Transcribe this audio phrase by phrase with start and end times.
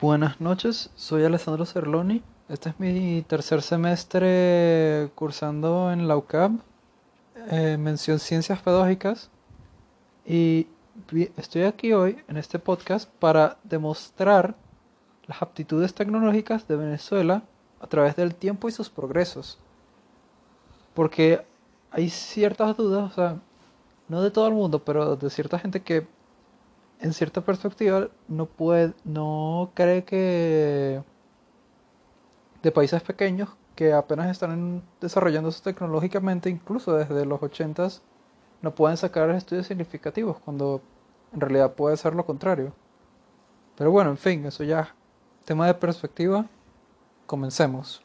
[0.00, 2.22] Buenas noches, soy Alessandro Cerloni.
[2.48, 6.52] Este es mi tercer semestre cursando en la UCAB,
[7.50, 9.28] eh, mención Ciencias Pedagógicas,
[10.24, 10.68] y
[11.36, 14.54] estoy aquí hoy en este podcast para demostrar
[15.26, 17.42] las aptitudes tecnológicas de Venezuela
[17.80, 19.58] a través del tiempo y sus progresos.
[20.94, 21.44] Porque
[21.90, 23.40] hay ciertas dudas, o sea,
[24.06, 26.06] no de todo el mundo, pero de cierta gente que
[27.02, 31.02] en cierta perspectiva no puede, no cree que
[32.62, 38.02] de países pequeños que apenas están desarrollándose tecnológicamente, incluso desde los ochentas,
[38.60, 40.80] no pueden sacar estudios significativos, cuando
[41.32, 42.72] en realidad puede ser lo contrario.
[43.76, 44.94] Pero bueno, en fin, eso ya,
[45.44, 46.46] tema de perspectiva,
[47.26, 48.02] comencemos.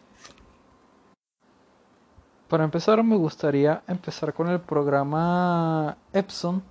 [2.48, 6.64] Para empezar, me gustaría empezar con el programa Epson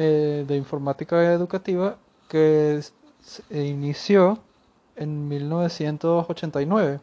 [0.00, 1.98] eh, de informática educativa
[2.28, 2.80] que
[3.20, 4.38] se inició
[4.94, 7.00] en 1989.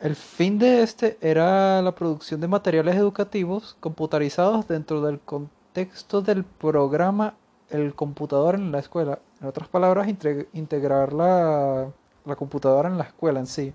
[0.00, 6.42] El fin de este era la producción de materiales educativos computarizados dentro del contexto del
[6.42, 7.36] programa
[7.70, 9.20] El computador en la escuela.
[9.40, 11.92] En otras palabras, integrar la,
[12.24, 13.72] la computadora en la escuela en sí.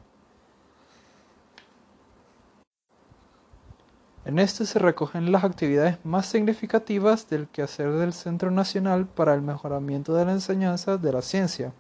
[4.27, 9.41] En este se recogen las actividades más significativas del quehacer del Centro Nacional para el
[9.41, 11.71] Mejoramiento de la Enseñanza de la Ciencia,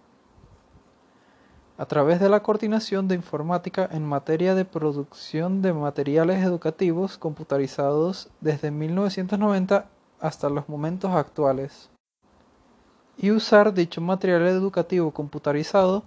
[1.77, 8.29] a través de la coordinación de informática en materia de producción de materiales educativos computarizados
[8.39, 9.89] desde 1990
[10.21, 11.89] hasta los momentos actuales,
[13.17, 16.05] y usar dicho material educativo computarizado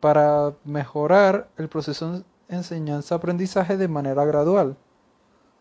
[0.00, 4.78] para mejorar el proceso enseñanza-aprendizaje de manera gradual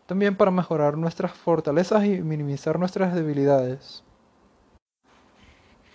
[0.05, 4.03] también para mejorar nuestras fortalezas y minimizar nuestras debilidades.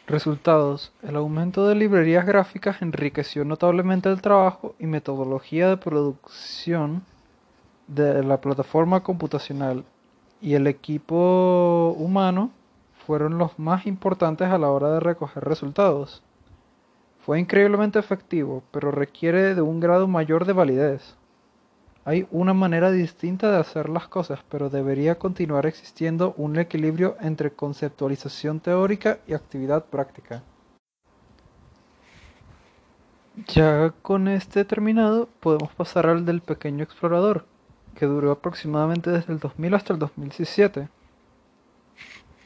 [0.06, 0.92] Resultados.
[1.02, 7.04] El aumento de librerías gráficas enriqueció notablemente el trabajo y metodología de producción
[7.86, 9.84] de la plataforma computacional
[10.40, 12.50] y el equipo humano
[13.06, 16.22] fueron los más importantes a la hora de recoger resultados.
[17.18, 21.16] Fue increíblemente efectivo, pero requiere de un grado mayor de validez.
[22.04, 27.52] Hay una manera distinta de hacer las cosas, pero debería continuar existiendo un equilibrio entre
[27.52, 30.42] conceptualización teórica y actividad práctica.
[33.48, 37.44] Ya con este terminado, podemos pasar al del pequeño explorador,
[37.94, 40.88] que duró aproximadamente desde el 2000 hasta el 2017.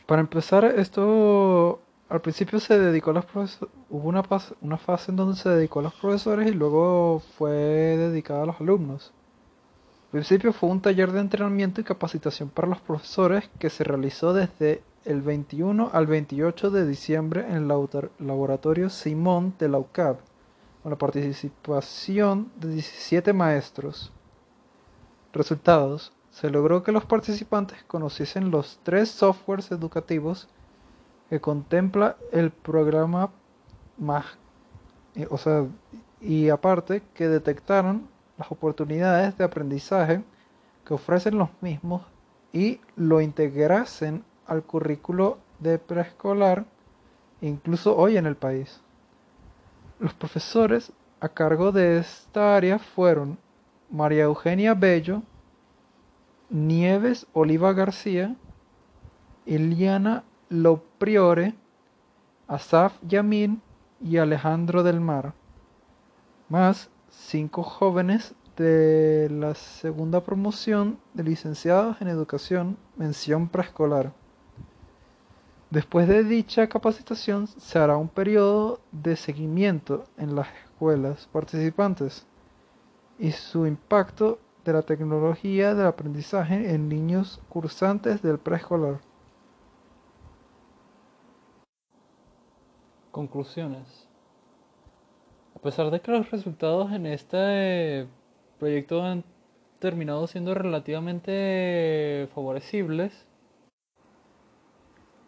[0.06, 4.22] Para empezar, esto al principio se dedicó a los profesores, hubo una,
[4.60, 8.60] una fase en donde se dedicó a los profesores y luego fue dedicada a los
[8.60, 9.12] alumnos.
[10.14, 14.80] Principio fue un taller de entrenamiento y capacitación para los profesores que se realizó desde
[15.04, 20.18] el 21 al 28 de diciembre en el laboratorio Simón de la UCAB,
[20.84, 24.12] con la participación de 17 maestros.
[25.32, 26.12] Resultados.
[26.30, 30.46] Se logró que los participantes conociesen los tres softwares educativos
[31.28, 33.30] que contempla el programa
[33.98, 34.26] más,
[35.16, 35.66] eh, o sea,
[36.20, 40.22] y aparte que detectaron las oportunidades de aprendizaje
[40.84, 42.02] que ofrecen los mismos
[42.52, 46.66] y lo integrasen al currículo de preescolar
[47.40, 48.80] incluso hoy en el país.
[49.98, 53.38] Los profesores a cargo de esta área fueron
[53.90, 55.22] María Eugenia Bello,
[56.50, 58.36] Nieves Oliva García,
[59.46, 61.54] Iliana Lopriore,
[62.46, 63.62] Asaf Yamin
[64.02, 65.32] y Alejandro del Mar,
[66.48, 74.12] más cinco jóvenes de la segunda promoción de licenciados en educación mención preescolar.
[75.70, 82.26] Después de dicha capacitación se hará un periodo de seguimiento en las escuelas participantes
[83.18, 89.00] y su impacto de la tecnología del aprendizaje en niños cursantes del preescolar.
[93.10, 94.03] Conclusiones.
[95.64, 98.06] A pesar de que los resultados en este
[98.58, 99.24] proyecto han
[99.78, 103.26] terminado siendo relativamente favorecibles,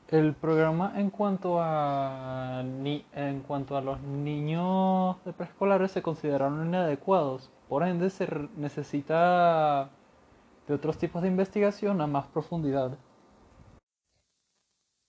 [0.08, 7.50] el programa en cuanto a en cuanto a los niños de preescolares se consideraron inadecuados.
[7.70, 8.28] Por ende, se
[8.58, 9.88] necesita
[10.68, 12.98] de otros tipos de investigación a más profundidad.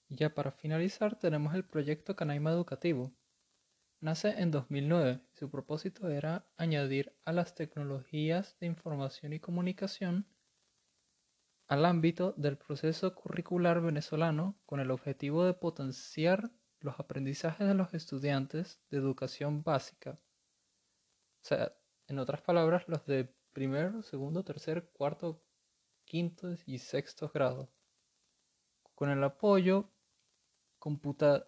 [0.08, 3.12] Y ya para finalizar tenemos el proyecto Canaima Educativo.
[4.00, 10.28] Nace en 2009 y su propósito era añadir a las tecnologías de información y comunicación
[11.68, 17.96] al ámbito del proceso curricular venezolano con el objetivo de potenciar los aprendizajes de los
[17.96, 20.20] estudiantes de educación básica.
[21.42, 25.42] O sea, en otras palabras, los de primero, segundo, tercer, cuarto,
[26.06, 27.72] quinto y sexto grado.
[28.94, 29.90] Con el apoyo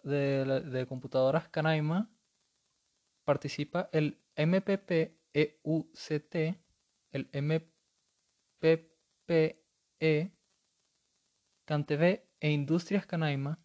[0.02, 2.10] de, de computadoras Canaima
[3.30, 6.34] participa el MPP EUCT,
[7.12, 8.82] el MPPE,
[11.64, 12.02] CanTV
[12.40, 13.60] e Industrias Canaima,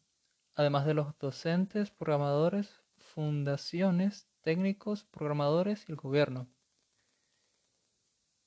[0.54, 6.48] además de los docentes, programadores, fundaciones, técnicos, programadores y el gobierno.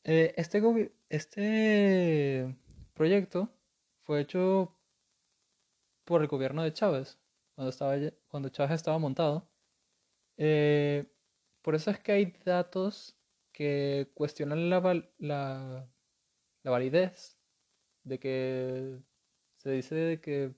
[0.05, 2.57] Eh, este, este
[2.95, 3.51] proyecto
[4.05, 4.73] fue hecho
[6.05, 7.19] por el gobierno de Chávez,
[7.57, 7.97] cuando, estaba,
[8.29, 9.49] cuando Chávez estaba montado.
[10.39, 11.07] Eh,
[11.63, 13.17] por eso es que hay datos
[13.53, 14.81] que cuestionan la,
[15.19, 15.89] la,
[16.63, 17.39] la validez
[18.05, 18.99] de que
[19.57, 20.55] se dice de que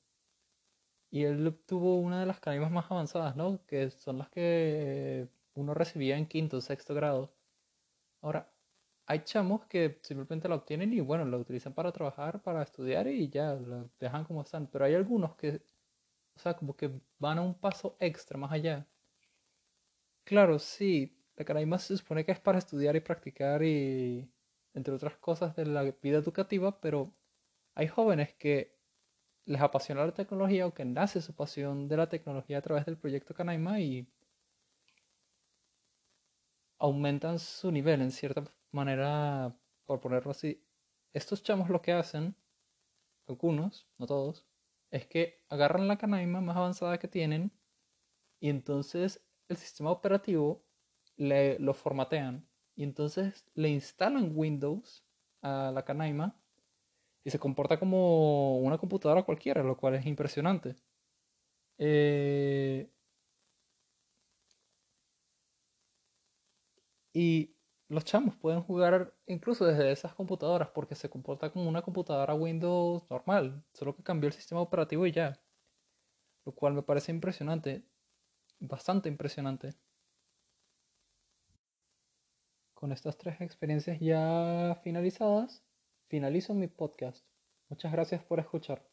[1.11, 3.65] y él tuvo una de las canimas más avanzadas, ¿no?
[3.67, 7.35] Que son las que uno recibía en quinto, sexto grado.
[8.23, 8.53] Ahora,
[9.07, 13.29] hay chamos que simplemente la obtienen y bueno, la utilizan para trabajar, para estudiar y
[13.31, 14.69] ya, la dejan como están.
[14.69, 15.63] Pero hay algunos que,
[16.37, 18.87] o sea, como que van a un paso extra más allá.
[20.25, 24.31] Claro, sí, la canaima se supone que es para estudiar y practicar y
[24.75, 27.15] entre otras cosas de la vida educativa, pero
[27.75, 28.78] hay jóvenes que
[29.49, 32.99] les apasiona la tecnología o que nace su pasión de la tecnología a través del
[32.99, 34.07] proyecto Canaima y
[36.79, 39.57] aumentan su nivel en cierta manera,
[39.87, 40.63] por ponerlo así.
[41.15, 42.37] Estos chamos lo que hacen,
[43.27, 44.47] algunos, no todos,
[44.91, 47.51] es que agarran la Canaima más avanzada que tienen
[48.41, 50.63] y entonces el sistema operativo
[51.17, 52.47] le, lo formatean
[52.77, 55.07] y entonces le instalan Windows
[55.41, 56.39] a la Canaima
[57.29, 60.77] y se comporta como una computadora cualquiera, lo cual es impresionante.
[61.79, 62.91] Eh,
[67.13, 67.55] y
[67.89, 73.05] los chamos pueden jugar incluso desde esas computadoras porque se comporta como una computadora Windows
[73.11, 75.39] normal, solo que cambió el sistema operativo y ya.
[76.47, 77.85] Lo cual me parece impresionante,
[78.59, 79.75] bastante impresionante.
[82.73, 85.63] Con estas tres experiencias ya finalizadas,
[86.09, 87.27] finalizo mi podcast.
[87.69, 88.85] Muchas gracias por escuchar.